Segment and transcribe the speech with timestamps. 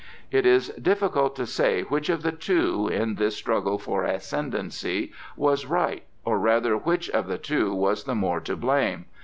[0.31, 5.67] It is difficult to say which of the two, in this struggle for ascendency, was
[5.67, 9.05] right, or rather which of the two was the more to blame.